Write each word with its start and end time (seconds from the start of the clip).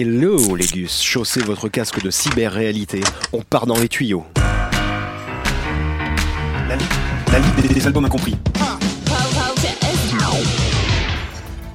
Hello 0.00 0.54
Légus, 0.54 1.02
chaussez 1.02 1.40
votre 1.40 1.68
casque 1.68 2.00
de 2.00 2.08
cyber-réalité, 2.10 3.00
on 3.32 3.42
part 3.42 3.66
dans 3.66 3.76
les 3.80 3.88
tuyaux. 3.88 4.24
La, 6.68 6.76
li- 6.76 6.84
la 7.32 7.38
liste 7.40 7.60
des, 7.62 7.74
des 7.74 7.84
albums 7.88 8.04
incompris. 8.04 8.36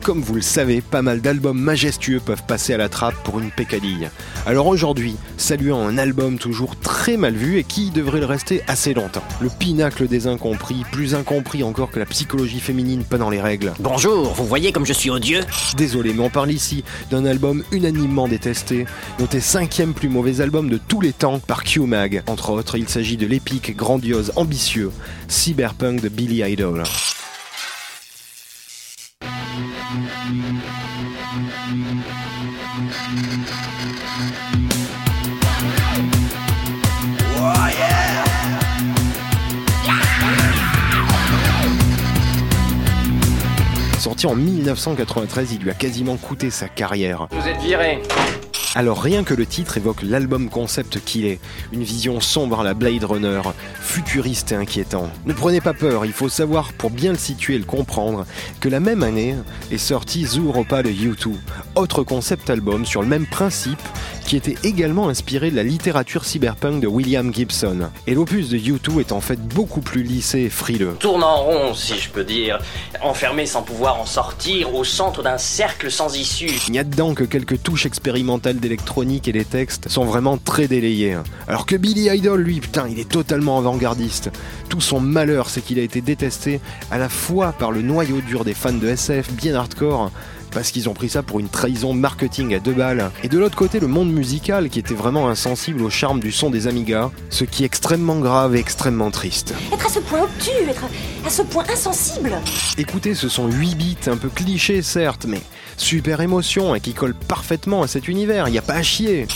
Comme 0.03 0.19
vous 0.19 0.35
le 0.35 0.41
savez, 0.41 0.81
pas 0.81 1.01
mal 1.01 1.21
d'albums 1.21 1.57
majestueux 1.57 2.19
peuvent 2.19 2.43
passer 2.45 2.73
à 2.73 2.77
la 2.77 2.89
trappe 2.89 3.15
pour 3.23 3.39
une 3.39 3.51
pécadille. 3.51 4.09
Alors 4.45 4.67
aujourd'hui, 4.67 5.15
saluons 5.37 5.87
un 5.87 5.97
album 5.97 6.37
toujours 6.37 6.75
très 6.75 7.15
mal 7.15 7.33
vu 7.33 7.57
et 7.57 7.63
qui 7.63 7.89
devrait 7.89 8.19
le 8.19 8.25
rester 8.25 8.63
assez 8.67 8.93
longtemps. 8.93 9.23
Le 9.39 9.47
pinacle 9.47 10.09
des 10.09 10.27
incompris, 10.27 10.83
plus 10.91 11.15
incompris 11.15 11.63
encore 11.63 11.89
que 11.89 11.99
la 11.99 12.05
psychologie 12.05 12.59
féminine 12.59 13.05
pendant 13.09 13.29
les 13.29 13.39
règles. 13.39 13.71
Bonjour, 13.79 14.33
vous 14.33 14.45
voyez 14.45 14.73
comme 14.73 14.85
je 14.85 14.91
suis 14.91 15.09
odieux 15.09 15.39
Désolé, 15.77 16.13
mais 16.13 16.23
on 16.23 16.29
parle 16.29 16.51
ici 16.51 16.83
d'un 17.09 17.23
album 17.25 17.63
unanimement 17.71 18.27
détesté, 18.27 18.85
noté 19.21 19.39
cinquième 19.39 19.93
plus 19.93 20.09
mauvais 20.09 20.41
album 20.41 20.69
de 20.69 20.77
tous 20.85 20.99
les 20.99 21.13
temps 21.13 21.39
par 21.39 21.63
Q-Mag. 21.63 22.23
Entre 22.27 22.49
autres, 22.49 22.77
il 22.77 22.89
s'agit 22.89 23.15
de 23.15 23.25
l'épique, 23.25 23.77
grandiose, 23.77 24.33
ambitieux 24.35 24.91
Cyberpunk 25.29 26.01
de 26.01 26.09
Billy 26.09 26.43
Idol. 26.43 26.83
Sorti 43.99 44.25
en 44.25 44.35
1993, 44.35 45.51
il 45.51 45.59
lui 45.59 45.69
a 45.69 45.75
quasiment 45.75 46.17
coûté 46.17 46.49
sa 46.49 46.67
carrière. 46.67 47.27
Vous 47.29 47.47
êtes 47.47 47.61
viré. 47.61 48.01
Alors 48.75 49.03
rien 49.03 49.23
que 49.23 49.35
le 49.35 49.45
titre 49.45 49.77
évoque 49.77 50.01
l'album 50.01 50.49
concept 50.49 50.99
qu'il 50.99 51.25
est, 51.25 51.39
une 51.73 51.83
vision 51.83 52.19
sombre 52.19 52.61
à 52.61 52.63
la 52.63 52.73
Blade 52.73 53.03
Runner, 53.03 53.41
futuriste 53.79 54.51
et 54.51 54.55
inquiétant. 54.55 55.11
Ne 55.27 55.33
prenez 55.33 55.61
pas 55.61 55.73
peur, 55.73 56.05
il 56.05 56.11
faut 56.11 56.27
savoir 56.27 56.73
pour 56.73 56.89
bien 56.89 57.11
le 57.11 57.19
situer 57.19 57.53
et 57.53 57.59
le 57.59 57.65
comprendre 57.65 58.25
que 58.61 58.69
la 58.69 58.79
même 58.79 59.03
année 59.03 59.35
est 59.69 59.77
sorti 59.77 60.25
Zooropa 60.25 60.81
de 60.81 60.89
U2, 60.89 61.35
autre 61.75 62.03
concept 62.03 62.49
album 62.49 62.85
sur 62.85 63.01
le 63.01 63.07
même 63.07 63.25
principe 63.25 63.81
qui 64.25 64.37
était 64.37 64.55
également 64.63 65.09
inspiré 65.09 65.51
de 65.51 65.55
la 65.55 65.63
littérature 65.63 66.25
cyberpunk 66.25 66.81
de 66.81 66.87
William 66.87 67.33
Gibson. 67.33 67.89
Et 68.07 68.13
l'opus 68.13 68.49
de 68.49 68.57
U2 68.57 69.01
est 69.01 69.11
en 69.11 69.21
fait 69.21 69.39
beaucoup 69.39 69.81
plus 69.81 70.03
lissé 70.03 70.39
et 70.39 70.49
frileux. 70.49 70.95
Tourne 70.99 71.23
en 71.23 71.43
rond, 71.43 71.73
si 71.73 71.97
je 71.99 72.09
peux 72.09 72.23
dire. 72.23 72.59
Enfermé 73.01 73.45
sans 73.45 73.63
pouvoir 73.63 73.99
en 73.99 74.05
sortir, 74.05 74.73
au 74.73 74.83
centre 74.83 75.23
d'un 75.23 75.37
cercle 75.37 75.91
sans 75.91 76.15
issue. 76.15 76.51
Il 76.67 76.71
n'y 76.71 76.79
a 76.79 76.83
dedans 76.83 77.13
que 77.13 77.23
quelques 77.23 77.61
touches 77.61 77.85
expérimentales 77.85 78.59
d'électronique 78.59 79.27
et 79.27 79.31
les 79.33 79.45
textes 79.45 79.89
sont 79.89 80.05
vraiment 80.05 80.37
très 80.37 80.67
délayés. 80.67 81.17
Alors 81.47 81.65
que 81.65 81.75
Billy 81.75 82.09
Idol, 82.09 82.41
lui, 82.41 82.59
putain, 82.59 82.87
il 82.89 82.99
est 82.99 83.09
totalement 83.09 83.57
avant-gardiste. 83.57 84.31
Tout 84.69 84.81
son 84.81 84.99
malheur, 84.99 85.49
c'est 85.49 85.61
qu'il 85.61 85.79
a 85.79 85.83
été 85.83 86.01
détesté 86.01 86.61
à 86.91 86.97
la 86.97 87.09
fois 87.09 87.51
par 87.51 87.71
le 87.71 87.81
noyau 87.81 88.21
dur 88.21 88.45
des 88.45 88.53
fans 88.53 88.73
de 88.73 88.87
SF 88.87 89.31
bien 89.33 89.55
hardcore, 89.55 90.11
parce 90.53 90.71
qu'ils 90.71 90.89
ont 90.89 90.93
pris 90.93 91.09
ça 91.09 91.23
pour 91.23 91.39
une 91.39 91.49
trahison 91.49 91.93
marketing 91.93 92.55
à 92.55 92.59
deux 92.59 92.73
balles. 92.73 93.11
Et 93.23 93.29
de 93.29 93.37
l'autre 93.37 93.55
côté, 93.55 93.79
le 93.79 93.87
monde 93.87 94.11
musical 94.11 94.69
qui 94.69 94.79
était 94.79 94.93
vraiment 94.93 95.29
insensible 95.29 95.81
au 95.81 95.89
charme 95.89 96.19
du 96.19 96.31
son 96.31 96.49
des 96.49 96.67
Amigas, 96.67 97.11
ce 97.29 97.43
qui 97.43 97.63
est 97.63 97.65
extrêmement 97.65 98.19
grave 98.19 98.55
et 98.55 98.59
extrêmement 98.59 99.11
triste. 99.11 99.53
Être 99.73 99.85
à 99.85 99.89
ce 99.89 99.99
point 99.99 100.23
obtus, 100.23 100.69
être 100.69 100.85
à 101.25 101.29
ce 101.29 101.41
point 101.41 101.63
insensible. 101.71 102.37
Écoutez, 102.77 103.15
ce 103.15 103.29
sont 103.29 103.47
8 103.47 103.75
bits, 103.75 103.97
un 104.07 104.17
peu 104.17 104.29
clichés 104.29 104.81
certes, 104.81 105.25
mais 105.27 105.41
super 105.77 106.21
émotion 106.21 106.75
et 106.75 106.79
qui 106.79 106.93
colle 106.93 107.15
parfaitement 107.15 107.83
à 107.83 107.87
cet 107.87 108.07
univers, 108.07 108.47
y 108.49 108.57
a 108.57 108.61
pas 108.61 108.75
à 108.75 108.83
chier. 108.83 109.27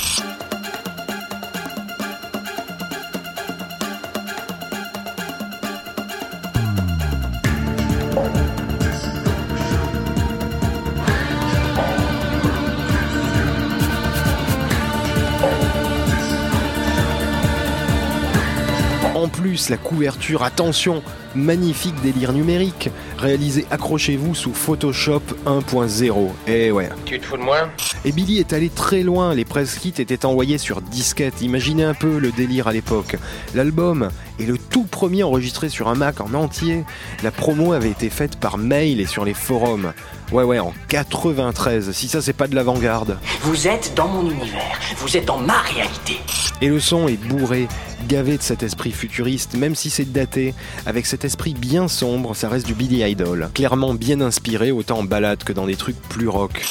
En 19.18 19.30
plus, 19.30 19.70
la 19.70 19.78
couverture, 19.78 20.44
attention, 20.44 21.02
magnifique 21.34 22.00
délire 22.04 22.34
numérique, 22.34 22.92
réalisé, 23.18 23.66
accrochez-vous, 23.72 24.36
sous 24.36 24.54
Photoshop 24.54 25.24
1.0. 25.48 26.30
Eh 26.46 26.70
ouais. 26.70 26.90
Tu 27.04 27.20
te 27.20 27.26
fous 27.26 27.38
de 27.38 27.42
moi? 27.42 27.68
Et 28.06 28.12
Billy 28.12 28.38
est 28.38 28.54
allé 28.54 28.70
très 28.70 29.02
loin, 29.02 29.34
les 29.34 29.44
press 29.44 29.80
kits 29.80 29.90
étaient 29.98 30.24
envoyés 30.24 30.60
sur 30.60 30.82
disquette, 30.82 31.42
imaginez 31.42 31.84
un 31.84 31.96
peu 31.96 32.20
le 32.20 32.32
délire 32.32 32.68
à 32.68 32.74
l'époque. 32.74 33.16
L'album 33.56 34.10
est 34.40 34.46
le 34.46 34.58
tout 34.58 34.84
premier 34.84 35.24
enregistré 35.24 35.70
sur 35.70 35.88
un 35.88 35.96
Mac 35.96 36.22
en 36.22 36.34
entier. 36.34 36.84
La 37.24 37.32
promo 37.32 37.74
avait 37.74 37.90
été 37.90 38.10
faite 38.10 38.38
par 38.38 38.58
mail 38.58 39.00
et 39.00 39.06
sur 39.06 39.26
les 39.26 39.34
forums. 39.34 39.94
Ouais 40.32 40.44
ouais, 40.44 40.60
en 40.60 40.74
93, 40.90 41.92
si 41.92 42.08
ça 42.08 42.22
c'est 42.22 42.34
pas 42.34 42.48
de 42.48 42.56
l'avant-garde. 42.56 43.18
Vous 43.42 43.68
êtes 43.68 43.94
dans 43.96 44.08
mon 44.08 44.30
univers, 44.30 44.80
vous 44.98 45.16
êtes 45.16 45.26
dans 45.26 45.40
ma 45.40 45.60
réalité. 45.62 46.18
Et 46.62 46.68
le 46.68 46.80
son 46.80 47.08
est 47.08 47.18
bourré, 47.18 47.68
gavé 48.08 48.38
de 48.38 48.42
cet 48.42 48.64
esprit 48.64 48.92
futuriste, 48.92 49.56
même 49.56 49.76
si 49.76 49.90
c'est 49.90 50.12
daté, 50.12 50.54
avec 50.86 51.06
cet 51.06 51.24
esprit 51.24 51.54
bien 51.54 51.88
sombre, 51.88 52.36
ça 52.36 52.50
reste 52.50 52.66
du 52.66 52.74
Billy 52.74 53.10
Idol. 53.10 53.50
Clairement 53.54 53.94
bien 53.94 54.22
inspiré, 54.22 54.72
autant 54.72 55.00
en 55.00 55.04
balade 55.04 55.44
que 55.44 55.54
dans 55.54 55.68
des 55.68 55.76
trucs 55.76 56.02
plus 56.10 56.28
rock. 56.28 56.66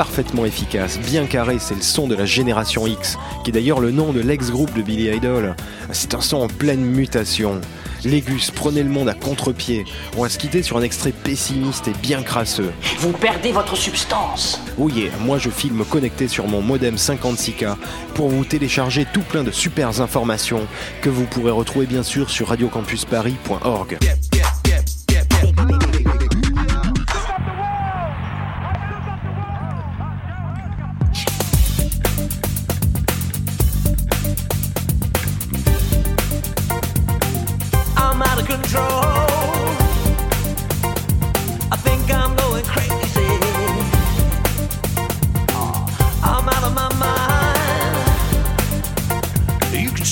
Parfaitement 0.00 0.46
efficace, 0.46 0.98
bien 0.98 1.26
carré, 1.26 1.58
c'est 1.60 1.74
le 1.74 1.82
son 1.82 2.08
de 2.08 2.14
la 2.14 2.24
génération 2.24 2.86
X, 2.86 3.18
qui 3.44 3.50
est 3.50 3.52
d'ailleurs 3.52 3.80
le 3.80 3.90
nom 3.90 4.14
de 4.14 4.20
l'ex-groupe 4.20 4.72
de 4.72 4.80
Billy 4.80 5.14
Idol. 5.14 5.54
C'est 5.92 6.14
un 6.14 6.22
son 6.22 6.38
en 6.38 6.48
pleine 6.48 6.80
mutation. 6.80 7.60
Légus, 8.02 8.50
prenez 8.50 8.82
le 8.82 8.88
monde 8.88 9.10
à 9.10 9.12
contre-pied. 9.12 9.84
On 10.16 10.22
va 10.22 10.30
se 10.30 10.38
quitter 10.38 10.62
sur 10.62 10.78
un 10.78 10.82
extrait 10.82 11.12
pessimiste 11.12 11.88
et 11.88 11.92
bien 12.00 12.22
crasseux. 12.22 12.72
Vous 13.00 13.12
perdez 13.12 13.52
votre 13.52 13.76
substance. 13.76 14.58
Oui, 14.78 14.94
yeah, 14.94 15.10
moi 15.20 15.36
je 15.36 15.50
filme 15.50 15.84
connecté 15.84 16.28
sur 16.28 16.48
mon 16.48 16.62
modem 16.62 16.94
56K 16.94 17.76
pour 18.14 18.30
vous 18.30 18.46
télécharger 18.46 19.06
tout 19.12 19.20
plein 19.20 19.44
de 19.44 19.50
super 19.50 20.00
informations 20.00 20.66
que 21.02 21.10
vous 21.10 21.26
pourrez 21.26 21.50
retrouver 21.50 21.84
bien 21.84 22.02
sûr 22.02 22.30
sur 22.30 22.48
radiocampusparis.org. 22.48 23.98